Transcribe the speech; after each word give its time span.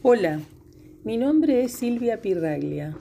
Hola, 0.00 0.38
mi 1.02 1.16
nombre 1.16 1.64
es 1.64 1.72
Silvia 1.72 2.22
Pirraglia. 2.22 2.96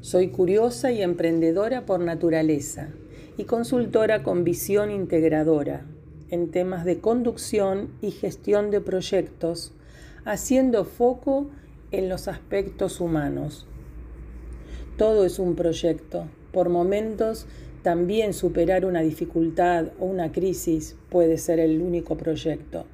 Soy 0.00 0.28
curiosa 0.28 0.92
y 0.92 1.02
emprendedora 1.02 1.84
por 1.86 1.98
naturaleza 1.98 2.90
y 3.36 3.44
consultora 3.44 4.22
con 4.22 4.44
visión 4.44 4.92
integradora 4.92 5.84
en 6.30 6.52
temas 6.52 6.84
de 6.84 7.00
conducción 7.00 7.90
y 8.00 8.12
gestión 8.12 8.70
de 8.70 8.80
proyectos, 8.80 9.72
haciendo 10.24 10.84
foco 10.84 11.50
en 11.90 12.08
los 12.08 12.28
aspectos 12.28 13.00
humanos. 13.00 13.66
Todo 14.96 15.24
es 15.24 15.40
un 15.40 15.56
proyecto. 15.56 16.28
Por 16.52 16.68
momentos, 16.68 17.48
también 17.82 18.32
superar 18.32 18.84
una 18.84 19.00
dificultad 19.00 19.88
o 19.98 20.04
una 20.04 20.30
crisis 20.30 20.94
puede 21.10 21.38
ser 21.38 21.58
el 21.58 21.82
único 21.82 22.16
proyecto. 22.16 22.86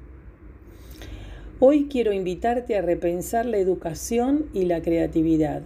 Hoy 1.65 1.87
quiero 1.89 2.11
invitarte 2.11 2.75
a 2.75 2.81
repensar 2.81 3.45
la 3.45 3.55
educación 3.55 4.49
y 4.53 4.65
la 4.65 4.81
creatividad. 4.81 5.61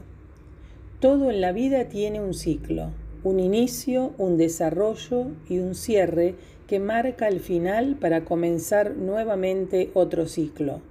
Todo 1.00 1.32
en 1.32 1.42
la 1.42 1.52
vida 1.52 1.86
tiene 1.86 2.22
un 2.22 2.36
ciclo, 2.36 2.92
un 3.23 3.40
inicio, 3.40 4.14
un 4.20 4.38
desarrollo 4.38 5.32
y 5.50 5.58
un 5.58 5.73
cierre 5.73 6.36
que 6.68 6.80
marca 6.80 7.28
el 7.28 7.40
final 7.40 7.96
para 7.96 8.26
comenzar 8.26 8.96
nuevamente 8.96 9.90
otro 9.96 10.28
ciclo. 10.28 10.82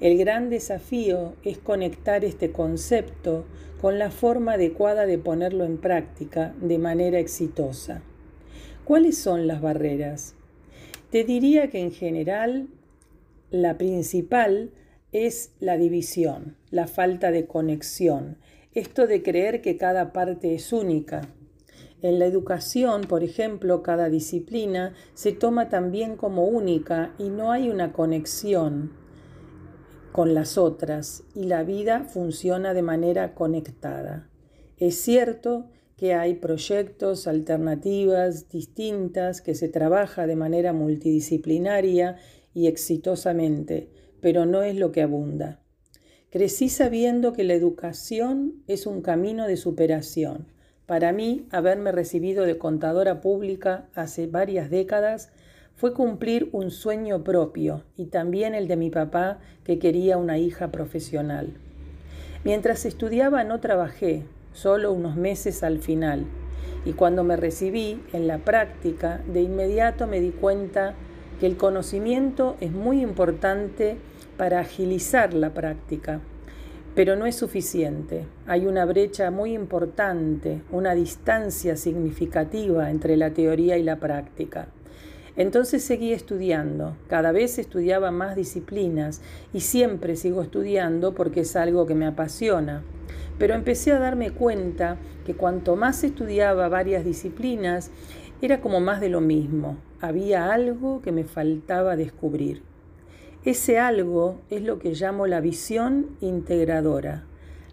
El 0.00 0.16
gran 0.16 0.48
desafío 0.48 1.34
es 1.44 1.58
conectar 1.58 2.24
este 2.24 2.50
concepto 2.50 3.44
con 3.78 3.98
la 3.98 4.10
forma 4.10 4.54
adecuada 4.54 5.04
de 5.04 5.18
ponerlo 5.18 5.66
en 5.66 5.76
práctica 5.76 6.54
de 6.62 6.78
manera 6.78 7.18
exitosa. 7.18 8.00
¿Cuáles 8.86 9.18
son 9.18 9.46
las 9.46 9.60
barreras? 9.60 10.34
Te 11.10 11.24
diría 11.24 11.68
que 11.68 11.80
en 11.80 11.92
general 11.92 12.68
la 13.50 13.76
principal 13.78 14.70
es 15.12 15.52
la 15.58 15.76
división, 15.76 16.56
la 16.70 16.86
falta 16.86 17.30
de 17.32 17.46
conexión, 17.46 18.38
esto 18.74 19.08
de 19.08 19.22
creer 19.22 19.60
que 19.60 19.76
cada 19.76 20.12
parte 20.12 20.54
es 20.54 20.72
única. 20.72 21.22
En 22.02 22.18
la 22.18 22.26
educación, 22.26 23.02
por 23.02 23.24
ejemplo, 23.24 23.82
cada 23.82 24.08
disciplina 24.08 24.94
se 25.14 25.32
toma 25.32 25.68
también 25.68 26.16
como 26.16 26.46
única 26.46 27.12
y 27.18 27.28
no 27.28 27.50
hay 27.50 27.68
una 27.68 27.92
conexión 27.92 28.92
con 30.12 30.32
las 30.32 30.56
otras 30.56 31.24
y 31.34 31.44
la 31.44 31.64
vida 31.64 32.04
funciona 32.04 32.72
de 32.72 32.82
manera 32.82 33.34
conectada. 33.34 34.28
Es 34.78 35.00
cierto 35.00 35.66
que 35.96 36.14
hay 36.14 36.34
proyectos, 36.34 37.26
alternativas 37.26 38.48
distintas, 38.48 39.42
que 39.42 39.54
se 39.54 39.68
trabaja 39.68 40.26
de 40.26 40.36
manera 40.36 40.72
multidisciplinaria 40.72 42.16
y 42.60 42.66
exitosamente, 42.66 43.88
pero 44.20 44.44
no 44.44 44.62
es 44.62 44.76
lo 44.76 44.92
que 44.92 45.00
abunda. 45.00 45.60
Crecí 46.28 46.68
sabiendo 46.68 47.32
que 47.32 47.42
la 47.42 47.54
educación 47.54 48.62
es 48.66 48.86
un 48.86 49.00
camino 49.00 49.46
de 49.46 49.56
superación. 49.56 50.46
Para 50.84 51.10
mí, 51.12 51.46
haberme 51.50 51.90
recibido 51.90 52.44
de 52.44 52.58
contadora 52.58 53.22
pública 53.22 53.88
hace 53.94 54.26
varias 54.26 54.68
décadas 54.68 55.32
fue 55.74 55.94
cumplir 55.94 56.50
un 56.52 56.70
sueño 56.70 57.24
propio 57.24 57.84
y 57.96 58.06
también 58.06 58.54
el 58.54 58.68
de 58.68 58.76
mi 58.76 58.90
papá 58.90 59.38
que 59.64 59.78
quería 59.78 60.18
una 60.18 60.36
hija 60.36 60.70
profesional. 60.70 61.54
Mientras 62.44 62.84
estudiaba 62.84 63.42
no 63.42 63.60
trabajé, 63.60 64.24
solo 64.52 64.92
unos 64.92 65.16
meses 65.16 65.62
al 65.62 65.78
final, 65.78 66.26
y 66.84 66.92
cuando 66.92 67.24
me 67.24 67.36
recibí 67.36 68.02
en 68.12 68.26
la 68.26 68.36
práctica, 68.36 69.24
de 69.32 69.40
inmediato 69.40 70.06
me 70.06 70.20
di 70.20 70.30
cuenta 70.30 70.94
que 71.40 71.46
el 71.46 71.56
conocimiento 71.56 72.56
es 72.60 72.70
muy 72.70 73.00
importante 73.00 73.96
para 74.36 74.60
agilizar 74.60 75.32
la 75.32 75.54
práctica, 75.54 76.20
pero 76.94 77.16
no 77.16 77.24
es 77.24 77.34
suficiente. 77.34 78.26
Hay 78.46 78.66
una 78.66 78.84
brecha 78.84 79.30
muy 79.30 79.54
importante, 79.54 80.60
una 80.70 80.94
distancia 80.94 81.76
significativa 81.76 82.90
entre 82.90 83.16
la 83.16 83.30
teoría 83.30 83.78
y 83.78 83.82
la 83.82 83.96
práctica. 83.96 84.68
Entonces 85.34 85.82
seguí 85.82 86.12
estudiando, 86.12 86.96
cada 87.08 87.32
vez 87.32 87.58
estudiaba 87.58 88.10
más 88.10 88.36
disciplinas 88.36 89.22
y 89.54 89.60
siempre 89.60 90.16
sigo 90.16 90.42
estudiando 90.42 91.14
porque 91.14 91.40
es 91.40 91.56
algo 91.56 91.86
que 91.86 91.94
me 91.94 92.06
apasiona. 92.06 92.82
Pero 93.38 93.54
empecé 93.54 93.92
a 93.92 93.98
darme 93.98 94.32
cuenta 94.32 94.98
que 95.24 95.34
cuanto 95.34 95.76
más 95.76 96.04
estudiaba 96.04 96.68
varias 96.68 97.06
disciplinas, 97.06 97.90
era 98.42 98.60
como 98.60 98.80
más 98.80 99.00
de 99.00 99.08
lo 99.08 99.20
mismo, 99.20 99.76
había 100.00 100.52
algo 100.52 101.02
que 101.02 101.12
me 101.12 101.24
faltaba 101.24 101.96
descubrir. 101.96 102.62
Ese 103.44 103.78
algo 103.78 104.40
es 104.50 104.62
lo 104.62 104.78
que 104.78 104.94
llamo 104.94 105.26
la 105.26 105.40
visión 105.40 106.16
integradora, 106.20 107.24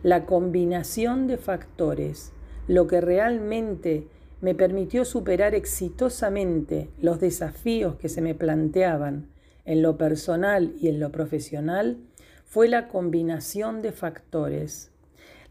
la 0.03 0.25
combinación 0.25 1.27
de 1.27 1.37
factores, 1.37 2.31
lo 2.67 2.87
que 2.87 3.01
realmente 3.01 4.07
me 4.41 4.55
permitió 4.55 5.05
superar 5.05 5.55
exitosamente 5.55 6.89
los 6.99 7.19
desafíos 7.19 7.95
que 7.95 8.09
se 8.09 8.21
me 8.21 8.35
planteaban 8.35 9.29
en 9.65 9.81
lo 9.81 9.97
personal 9.97 10.73
y 10.79 10.87
en 10.87 10.99
lo 10.99 11.11
profesional, 11.11 11.97
fue 12.45 12.69
la 12.69 12.87
combinación 12.87 13.81
de 13.81 13.91
factores, 13.91 14.91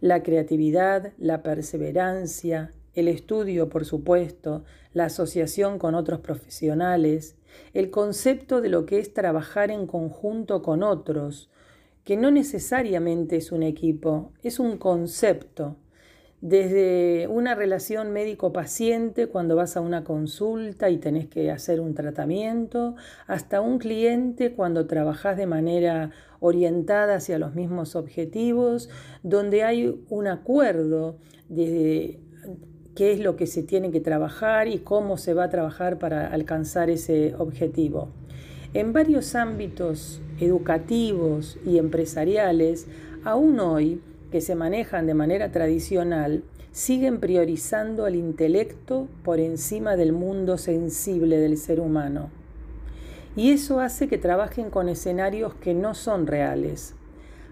la 0.01 0.23
creatividad, 0.23 1.13
la 1.19 1.43
perseverancia, 1.43 2.73
el 2.97 3.09
estudio, 3.09 3.69
por 3.69 3.85
supuesto, 3.85 4.65
la 4.93 5.05
asociación 5.05 5.79
con 5.79 5.95
otros 5.95 6.21
profesionales, 6.21 7.37
el 7.75 7.91
concepto 7.91 8.61
de 8.61 8.71
lo 8.71 8.87
que 8.87 8.99
es 8.99 9.13
trabajar 9.13 9.71
en 9.71 9.87
conjunto 9.87 10.63
con 10.63 10.83
otros, 10.83 11.51
que 12.05 12.17
no 12.17 12.31
necesariamente 12.31 13.37
es 13.37 13.53
un 13.53 13.63
equipo, 13.63 14.33
es 14.43 14.59
un 14.59 14.79
concepto. 14.79 15.77
Desde 16.41 17.27
una 17.29 17.55
relación 17.55 18.13
médico-paciente 18.13 19.27
cuando 19.27 19.57
vas 19.57 19.77
a 19.77 19.81
una 19.81 20.05
consulta 20.05 20.89
y 20.89 20.99
tenés 20.99 21.29
que 21.29 21.51
hacer 21.51 21.81
un 21.81 21.95
tratamiento, 21.95 22.95
hasta 23.27 23.61
un 23.61 23.79
cliente 23.79 24.53
cuando 24.53 24.87
trabajas 24.87 25.37
de 25.37 25.47
manera 25.47 26.13
orientada 26.41 27.17
hacia 27.17 27.39
los 27.39 27.55
mismos 27.55 27.97
objetivos, 27.97 28.89
donde 29.23 29.65
hay 29.65 30.03
un 30.09 30.27
acuerdo 30.29 31.19
de 31.49 32.21
qué 32.97 33.13
es 33.13 33.21
lo 33.21 33.37
que 33.37 33.47
se 33.47 33.63
tiene 33.63 33.93
que 33.93 34.01
trabajar 34.01 34.67
y 34.67 34.79
cómo 34.79 35.19
se 35.19 35.35
va 35.35 35.45
a 35.45 35.51
trabajar 35.51 35.99
para 35.99 36.27
alcanzar 36.27 36.91
ese 36.91 37.35
objetivo. 37.39 38.09
En 38.75 38.93
varios 38.93 39.37
ámbitos 39.37 40.21
educativos 40.41 41.59
y 41.65 41.79
empresariales, 41.79 42.89
aún 43.23 43.61
hoy, 43.61 44.01
que 44.33 44.41
se 44.41 44.57
manejan 44.57 45.07
de 45.07 45.15
manera 45.15 45.53
tradicional, 45.53 46.43
siguen 46.73 47.21
priorizando 47.21 48.07
al 48.07 48.17
intelecto 48.17 49.09
por 49.23 49.41
encima 49.41 49.97
del 49.97 50.13
mundo 50.13 50.59
sensible 50.59 51.39
del 51.39 51.59
ser 51.59 51.81
humano. 51.81 52.31
Y 53.37 53.51
eso 53.53 53.81
hace 53.81 54.09
que 54.09 54.19
trabajen 54.19 54.71
con 54.71 54.89
escenarios 54.89 55.55
que 55.55 55.75
no 55.75 55.95
son 55.95 56.27
reales, 56.27 56.96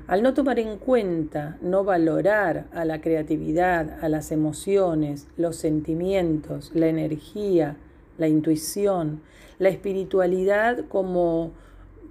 al 0.07 0.23
no 0.23 0.35
tomar 0.35 0.59
en 0.59 0.77
cuenta, 0.77 1.57
no 1.63 1.83
valorar 1.83 2.67
a 2.73 2.85
la 2.85 3.01
creatividad, 3.01 4.05
a 4.05 4.09
las 4.11 4.33
emociones, 4.33 5.29
los 5.39 5.57
sentimientos, 5.57 6.73
la 6.75 6.89
energía, 6.89 7.77
la 8.19 8.29
intuición, 8.29 9.23
la 9.59 9.71
espiritualidad 9.71 10.85
como, 10.89 11.53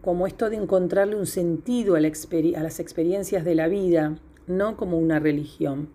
como 0.02 0.26
esto 0.26 0.50
de 0.50 0.56
encontrarle 0.56 1.16
un 1.16 1.28
sentido 1.28 1.96
a, 1.96 2.00
a 2.00 2.64
las 2.64 2.80
experiencias 2.80 3.46
de 3.46 3.56
la 3.56 3.68
vida, 3.68 4.18
no 4.48 4.76
como 4.76 4.98
una 4.98 5.20
religión. 5.20 5.90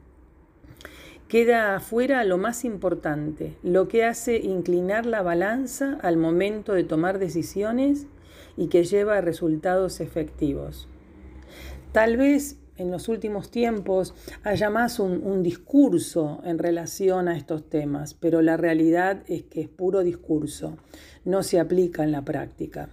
Queda 1.27 1.75
afuera 1.75 2.25
lo 2.25 2.39
más 2.39 2.65
importante, 2.65 3.57
lo 3.63 3.89
que 3.89 4.05
hace 4.05 4.39
inclinar 4.39 5.05
la 5.05 5.23
balanza 5.23 5.99
al 6.01 6.17
momento 6.17 6.75
de 6.75 6.85
tomar 6.85 7.19
decisiones 7.19 8.07
y 8.57 8.69
que 8.69 8.85
lleva 8.85 9.19
a 9.19 9.21
resultados 9.21 10.01
efectivos. 10.01 10.89
Tal 11.93 12.19
vez 12.19 12.59
en 12.77 12.91
los 12.91 13.09
últimos 13.09 13.51
tiempos 13.51 14.15
haya 14.45 14.69
más 14.69 15.01
un, 15.01 15.43
discurso 15.43 16.41
en 16.45 16.59
relación 16.59 17.29
a 17.29 17.37
estos 17.37 17.69
temas, 17.69 18.15
pero 18.15 18.43
la 18.43 18.57
realidad 18.57 19.23
es 19.27 19.45
que 19.45 19.63
es 19.63 19.69
puro 19.69 20.03
discurso, 20.03 20.77
no 21.25 21.43
se 21.43 21.59
aplica 21.59 22.05
en 22.05 22.13
la 22.13 22.25
práctica. 22.25 22.89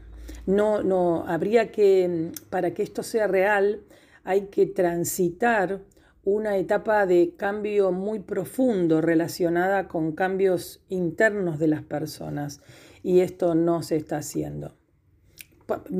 No, 0.45 0.81
no, 0.81 1.25
habría 1.27 1.71
que, 1.71 2.31
para 2.49 2.73
que 2.73 2.83
esto 2.83 3.03
sea 3.03 3.27
real, 3.27 3.81
hay 4.23 4.47
que 4.47 4.65
transitar 4.65 5.81
una 6.23 6.57
etapa 6.57 7.05
de 7.05 7.33
cambio 7.37 7.91
muy 7.91 8.19
profundo 8.19 9.01
relacionada 9.01 9.87
con 9.87 10.13
cambios 10.13 10.83
internos 10.89 11.59
de 11.59 11.67
las 11.67 11.83
personas 11.83 12.61
y 13.03 13.19
esto 13.19 13.53
no 13.53 13.83
se 13.83 13.97
está 13.97 14.17
haciendo 14.17 14.73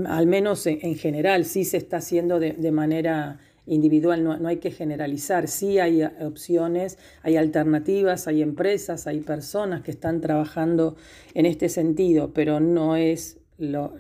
al 0.08 0.28
menos 0.28 0.66
en, 0.68 0.96
general, 0.96 1.46
sí 1.46 1.66
se 1.66 1.78
está 1.78 1.98
haciendo 1.98 2.40
de, 2.40 2.72
manera 2.72 3.40
individual, 3.66 4.24
no, 4.24 4.48
hay 4.48 4.58
que 4.58 4.72
generalizar, 4.72 5.48
sí 5.48 5.80
hay 5.80 6.04
eh, 6.04 6.12
opciones, 6.22 7.00
hay 7.24 7.36
alternativas, 7.36 8.28
hay 8.28 8.42
empresas, 8.42 9.08
hay 9.08 9.22
personas 9.22 9.82
que 9.82 9.92
están 9.92 10.22
trabajando 10.22 10.96
en 11.34 11.48
este 11.48 11.70
sentido, 11.70 12.32
pero 12.34 12.60
no 12.60 12.96
es 12.96 13.40
lo, 13.58 13.98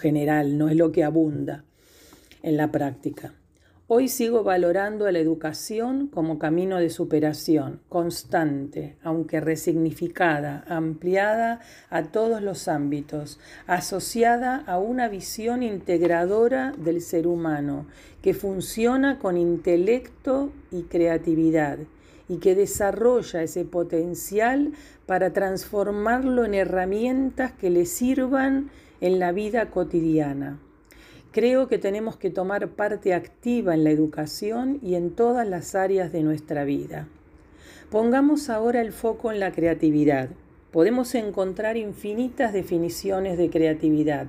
general, 0.00 0.56
no 0.56 0.68
es 0.68 0.76
lo 0.76 0.92
que 0.92 1.04
abunda. 1.04 1.64
en 2.42 2.56
la 2.56 2.72
práctica. 2.72 3.34
Hoy 3.94 4.08
sigo 4.08 4.42
valorando 4.42 5.04
a 5.04 5.12
la 5.12 5.18
educación 5.18 6.06
como 6.06 6.38
camino 6.38 6.78
de 6.78 6.88
superación, 6.88 7.80
constante, 7.90 8.96
aunque 9.02 9.38
resignificada, 9.38 10.64
ampliada 10.66 11.60
a 11.90 12.04
todos 12.04 12.40
los 12.40 12.68
ámbitos, 12.68 13.38
asociada 13.66 14.64
a 14.66 14.78
una 14.78 15.08
visión 15.08 15.62
integradora 15.62 16.72
del 16.78 17.02
ser 17.02 17.26
humano, 17.26 17.84
que 18.22 18.32
funciona 18.32 19.18
con 19.18 19.36
intelecto 19.36 20.54
y 20.70 20.84
creatividad 20.84 21.78
y 22.30 22.38
que 22.38 22.54
desarrolla 22.54 23.42
ese 23.42 23.66
potencial 23.66 24.72
para 25.04 25.34
transformarlo 25.34 26.46
en 26.46 26.54
herramientas 26.54 27.52
que 27.52 27.68
le 27.68 27.84
sirvan 27.84 28.70
en 29.02 29.18
la 29.18 29.32
vida 29.32 29.68
cotidiana. 29.68 30.58
Creo 31.32 31.66
que 31.66 31.78
tenemos 31.78 32.18
que 32.18 32.28
tomar 32.28 32.68
parte 32.68 33.14
activa 33.14 33.72
en 33.72 33.84
la 33.84 33.90
educación 33.90 34.78
y 34.82 34.96
en 34.96 35.12
todas 35.12 35.48
las 35.48 35.74
áreas 35.74 36.12
de 36.12 36.22
nuestra 36.22 36.64
vida. 36.64 37.08
Pongamos 37.90 38.50
ahora 38.50 38.82
el 38.82 38.92
foco 38.92 39.32
en 39.32 39.40
la 39.40 39.50
creatividad. 39.50 40.28
Podemos 40.72 41.14
encontrar 41.14 41.78
infinitas 41.78 42.52
definiciones 42.52 43.38
de 43.38 43.48
creatividad, 43.48 44.26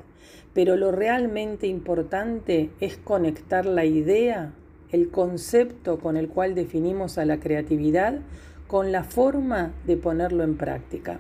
pero 0.54 0.78
lo 0.78 0.94
realmente 0.94 1.68
importante 1.68 2.70
es 2.80 2.96
conectar 2.96 3.66
la 3.66 3.84
idea, 3.84 4.54
el 4.90 5.10
concepto 5.10 6.00
con 6.00 6.16
el 6.16 6.30
cual 6.30 6.56
definimos 6.56 7.18
a 7.18 7.26
la 7.26 7.38
creatividad, 7.42 8.22
con 8.68 8.94
la 8.94 9.04
forma 9.04 9.74
de 9.86 9.98
ponerlo 9.98 10.46
en 10.46 10.56
práctica. 10.56 11.20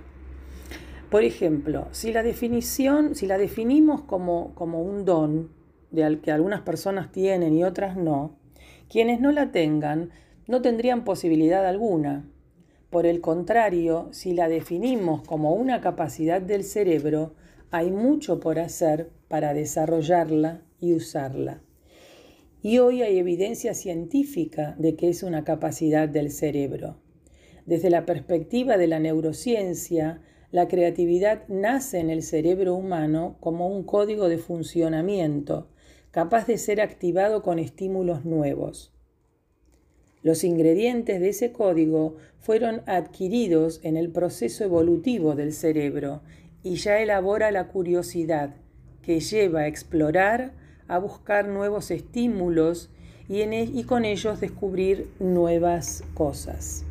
Por 1.09 1.25
ejemplo, 1.25 1.89
si 1.91 2.13
la 2.13 2.23
definimos 2.23 4.01
como 4.01 4.81
un 4.81 5.03
don, 5.03 5.49
de 5.93 6.19
que 6.21 6.31
algunas 6.31 6.61
personas 6.61 7.11
tienen 7.11 7.55
y 7.55 7.63
otras 7.63 7.95
no, 7.95 8.35
quienes 8.89 9.21
no 9.21 9.31
la 9.31 9.51
tengan 9.51 10.09
no 10.47 10.61
tendrían 10.61 11.03
posibilidad 11.05 11.65
alguna. 11.65 12.27
Por 12.89 13.05
el 13.05 13.21
contrario, 13.21 14.09
si 14.11 14.33
la 14.33 14.49
definimos 14.49 15.21
como 15.21 15.53
una 15.53 15.81
capacidad 15.81 16.41
del 16.41 16.63
cerebro, 16.63 17.35
hay 17.71 17.91
mucho 17.91 18.39
por 18.39 18.59
hacer 18.59 19.11
para 19.27 19.53
desarrollarla 19.53 20.61
y 20.79 20.93
usarla. 20.93 21.61
Y 22.61 22.79
hoy 22.79 23.01
hay 23.03 23.17
evidencia 23.17 23.73
científica 23.73 24.75
de 24.79 24.95
que 24.95 25.09
es 25.09 25.21
una 25.21 25.43
capacidad 25.43 26.09
del 26.09 26.31
cerebro. 26.31 26.97
Desde 27.65 27.89
la 27.89 28.05
perspectiva 28.05 28.77
de 28.77 28.87
la 28.87 28.99
neurociencia, 28.99 30.21
la 30.51 30.67
creatividad 30.67 31.47
nace 31.47 31.99
en 31.99 32.09
el 32.09 32.23
cerebro 32.23 32.75
humano 32.75 33.37
como 33.39 33.67
un 33.67 33.83
código 33.83 34.27
de 34.27 34.37
funcionamiento 34.37 35.67
capaz 36.13 36.45
de 36.45 36.59
ser 36.59 36.79
activado 36.79 37.41
con 37.41 37.57
estímulos 37.57 38.23
nuevos. 38.23 38.93
Los 40.21 40.43
ingredientes 40.43 41.19
de 41.19 41.29
ese 41.29 41.51
código 41.51 42.15
fueron 42.39 42.83
adquiridos 42.85 43.79
en 43.83 43.97
el 43.97 44.09
proceso 44.09 44.63
evolutivo 44.63 45.33
del 45.33 45.53
cerebro 45.53 46.21
y 46.61 46.75
ya 46.75 46.99
elabora 46.99 47.49
la 47.49 47.67
curiosidad 47.67 48.55
que 49.01 49.21
lleva 49.21 49.61
a 49.61 49.67
explorar, 49.67 50.53
a 50.87 50.99
buscar 50.99 51.47
nuevos 51.47 51.89
estímulos 51.89 52.91
y, 53.27 53.41
e, 53.41 53.85
con 53.87 54.05
ellos 54.05 54.39
descubrir 54.39 55.09
nuevas 55.19 56.03
cosas. 56.13 56.85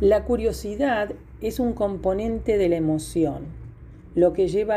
La 0.00 0.24
curiosidad 0.24 1.12
es 1.40 1.58
un 1.58 1.72
componente 1.72 2.56
de 2.56 2.68
la 2.68 2.76
emoción 2.76 3.63
lo 4.14 4.32
que 4.32 4.48
lleva 4.48 4.76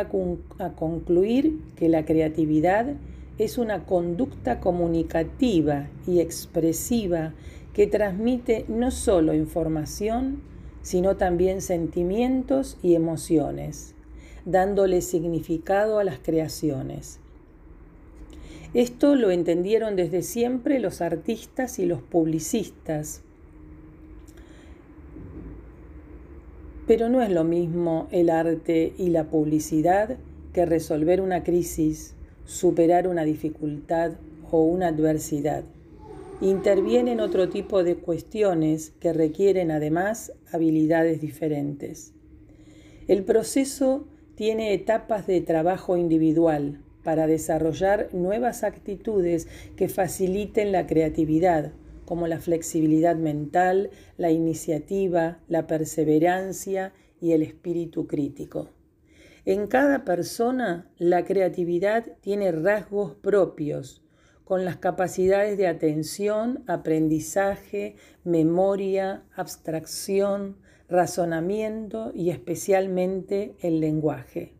a, 0.59 0.73
concluir 0.73 1.59
que 1.75 1.89
la 1.89 2.05
creatividad 2.05 2.95
es 3.37 3.57
una 3.57 3.85
conducta 3.85 4.59
comunicativa 4.59 5.87
y 6.07 6.19
expresiva 6.19 7.33
que 7.73 7.85
transmite 7.85 8.65
no 8.67 8.89
solo 8.89 9.35
información, 9.35 10.41
sino 10.81 11.17
también 11.17 11.61
sentimientos 11.61 12.77
y 12.81 12.95
emociones, 12.95 13.93
dándole 14.45 15.01
significado 15.01 15.99
a 15.99 16.03
las 16.03 16.17
creaciones. 16.17 17.19
Esto 18.73 19.15
lo 19.15 19.29
entendieron 19.29 19.95
desde 19.95 20.23
siempre 20.23 20.79
los 20.79 21.01
artistas 21.01 21.77
y 21.77 21.85
los 21.85 22.01
publicistas, 22.01 23.21
Pero 26.87 27.09
no 27.09 27.21
es 27.21 27.29
lo 27.29 27.43
mismo 27.43 28.07
el 28.11 28.29
arte 28.29 28.93
y 28.97 29.09
la 29.09 29.25
publicidad 29.25 30.17
que 30.53 30.65
resolver 30.65 31.19
una 31.19 31.43
crisis, 31.43 32.15
superar 32.45 33.09
una 33.09 33.25
dificultad 33.25 34.13
o 34.49 34.63
una 34.63 34.87
adversidad. 34.87 35.65
Intervienen 36.39 37.19
otro 37.19 37.49
tipo 37.49 37.83
de 37.83 37.95
cuestiones 37.95 38.93
que 39.01 39.11
requieren 39.11 39.69
además 39.69 40.31
habilidades 40.51 41.19
diferentes. 41.19 42.13
El 43.09 43.23
proceso 43.23 44.07
tiene 44.35 44.73
etapas 44.73 45.27
de 45.27 45.41
trabajo 45.41 45.97
individual 45.97 46.79
para 47.03 47.27
desarrollar 47.27 48.09
nuevas 48.13 48.63
actitudes 48.63 49.47
que 49.75 49.89
faciliten 49.89 50.71
la 50.71 50.87
creatividad, 50.87 51.71
como 52.07 52.25
la 52.25 52.39
flexibilidad 52.39 53.17
mental, 53.17 53.89
la 54.15 54.31
iniciativa, 54.31 55.39
la 55.49 55.67
perseverancia 55.67 56.93
y 57.19 57.33
el 57.33 57.43
espíritu 57.43 58.07
crítico. 58.07 58.69
En 59.43 59.67
cada 59.67 60.05
persona 60.05 60.89
la 60.97 61.25
creatividad 61.25 62.05
tiene 62.21 62.53
rasgos 62.53 63.15
propios, 63.15 64.05
con 64.45 64.63
las 64.63 64.77
capacidades 64.77 65.57
de 65.57 65.67
atención, 65.67 66.63
aprendizaje, 66.65 67.97
memoria, 68.23 69.25
abstracción, 69.35 70.55
razonamiento 70.87 72.13
y 72.15 72.29
especialmente 72.29 73.57
el 73.59 73.81
lenguaje. 73.81 74.53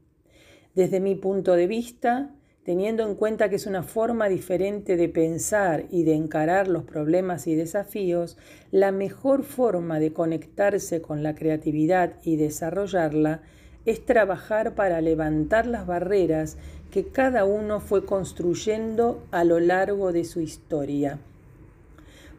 Desde 0.76 1.00
mi 1.00 1.16
punto 1.16 1.54
de 1.54 1.68
vista, 1.68 2.36
teniendo 2.68 3.08
en 3.08 3.16
cuenta 3.16 3.48
que 3.48 3.56
es 3.56 3.66
una 3.66 3.82
forma 3.82 4.28
diferente 4.28 4.98
de 4.98 5.08
pensar 5.08 5.86
y 5.90 6.04
de 6.04 6.16
encarar 6.16 6.68
los 6.68 6.84
problemas 6.84 7.48
y 7.48 7.56
desafíos, 7.56 8.38
la 8.72 8.92
mejor 8.92 9.44
forma 9.44 10.02
de 10.02 10.12
conectarse 10.12 11.02
con 11.02 11.24
la 11.24 11.34
creatividad 11.34 12.16
y 12.24 12.36
desarrollarla 12.36 13.40
es 13.86 14.06
trabajar 14.06 14.76
para 14.76 15.00
levantar 15.00 15.66
las 15.66 15.88
barreras 15.88 16.58
que 16.92 17.06
cada 17.06 17.46
uno 17.46 17.80
fue 17.80 18.04
construyendo 18.04 19.24
a 19.32 19.46
lo 19.46 19.62
largo 19.62 20.12
de 20.12 20.26
su 20.26 20.42
historia. 20.42 21.20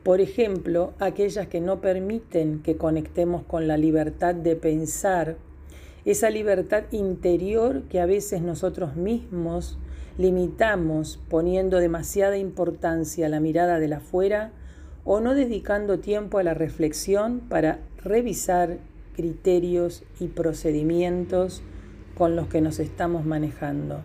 Por 0.03 0.21
ejemplo, 0.21 0.93
aquellas 0.99 1.47
que 1.47 1.63
no 1.63 1.81
permiten 1.81 2.61
que 2.63 2.77
conectemos 2.77 3.45
con 3.45 3.67
la 3.67 3.79
libertad 3.79 4.35
de 4.35 4.57
pensar, 4.57 5.39
esa 6.05 6.29
libertad 6.29 6.85
interior 6.91 7.85
que 7.89 7.99
a 7.99 8.05
veces 8.05 8.43
nosotros 8.43 8.95
mismos 8.95 9.79
limitamos 10.19 11.21
poniendo 11.31 11.79
demasiada 11.79 12.37
importancia 12.37 13.27
a 13.27 13.29
la 13.29 13.41
mirada 13.41 13.79
de 13.79 13.89
la 13.89 13.99
afuera 13.99 14.51
o 15.05 15.21
no 15.21 15.35
dedicando 15.35 16.01
tiempo 16.01 16.39
a 16.39 16.43
la 16.43 16.55
reflexión 16.55 17.41
para 17.41 17.79
revisar 18.03 18.79
criterios 19.15 20.03
y 20.21 20.27
procedimientos 20.29 21.63
con 22.17 22.37
los 22.37 22.49
que 22.49 22.61
nos 22.61 22.81
estamos 22.81 23.25
manejando. 23.25 24.03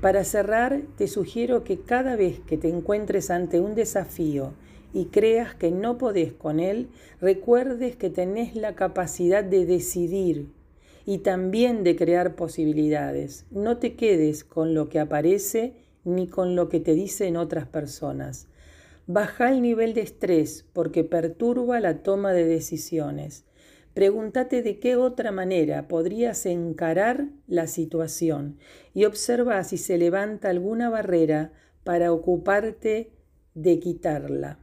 Para 0.00 0.24
cerrar, 0.24 0.80
te 0.96 1.06
sugiero 1.06 1.62
que 1.62 1.80
cada 1.80 2.16
vez 2.16 2.40
que 2.40 2.56
te 2.56 2.68
encuentres 2.68 3.30
ante 3.30 3.60
un 3.60 3.74
desafío 3.74 4.54
y 4.94 5.06
creas 5.06 5.54
que 5.54 5.70
no 5.70 5.98
podés 5.98 6.32
con 6.32 6.58
él, 6.58 6.88
recuerdes 7.20 7.96
que 7.96 8.08
tenés 8.08 8.56
la 8.56 8.74
capacidad 8.74 9.44
de 9.44 9.66
decidir 9.66 10.48
y 11.10 11.18
también 11.18 11.82
de 11.82 11.96
crear 11.96 12.36
posibilidades. 12.36 13.44
No 13.50 13.78
te 13.78 13.96
quedes 13.96 14.44
con 14.44 14.74
lo 14.74 14.88
que 14.88 15.00
aparece 15.00 15.74
ni 16.04 16.28
con 16.28 16.54
lo 16.54 16.68
que 16.68 16.78
te 16.78 16.94
dicen 16.94 17.36
otras 17.36 17.66
personas. 17.66 18.46
Baja 19.08 19.50
el 19.50 19.60
nivel 19.60 19.92
de 19.92 20.02
estrés 20.02 20.64
porque 20.72 21.02
perturba 21.02 21.80
la 21.80 22.04
toma 22.04 22.32
de 22.32 22.44
decisiones. 22.44 23.44
Pregúntate 23.92 24.62
de 24.62 24.78
qué 24.78 24.94
otra 24.94 25.32
manera 25.32 25.88
podrías 25.88 26.46
encarar 26.46 27.26
la 27.48 27.66
situación 27.66 28.58
y 28.94 29.04
observa 29.04 29.64
si 29.64 29.78
se 29.78 29.98
levanta 29.98 30.48
alguna 30.48 30.90
barrera 30.90 31.52
para 31.82 32.12
ocuparte 32.12 33.10
de 33.54 33.80
quitarla. 33.80 34.60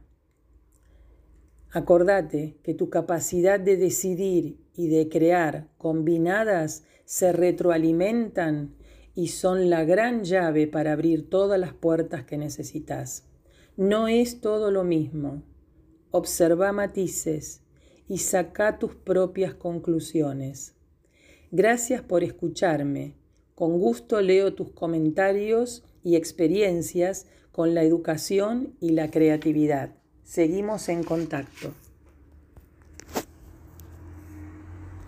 Acordate 1.72 2.56
que 2.62 2.72
tu 2.72 2.88
capacidad 2.88 3.60
de 3.60 3.76
decidir 3.76 4.66
y 4.78 4.86
de 4.86 5.08
crear 5.08 5.66
combinadas 5.76 6.84
se 7.04 7.32
retroalimentan 7.32 8.76
y 9.12 9.28
son 9.28 9.70
la 9.70 9.84
gran 9.84 10.22
llave 10.22 10.68
para 10.68 10.92
abrir 10.92 11.28
todas 11.28 11.58
las 11.58 11.72
puertas 11.72 12.24
que 12.24 12.38
necesitas. 12.38 13.24
No 13.76 14.06
es 14.06 14.40
todo 14.40 14.70
lo 14.70 14.84
mismo. 14.84 15.42
Observa 16.12 16.70
matices 16.70 17.62
y 18.06 18.18
saca 18.18 18.78
tus 18.78 18.94
propias 18.94 19.52
conclusiones. 19.52 20.76
Gracias 21.50 22.00
por 22.00 22.22
escucharme. 22.22 23.16
Con 23.56 23.80
gusto 23.80 24.20
leo 24.20 24.54
tus 24.54 24.70
comentarios 24.70 25.82
y 26.04 26.14
experiencias 26.14 27.26
con 27.50 27.74
la 27.74 27.82
educación 27.82 28.76
y 28.78 28.90
la 28.90 29.10
creatividad. 29.10 29.96
Seguimos 30.22 30.88
en 30.88 31.02
contacto. 31.02 31.74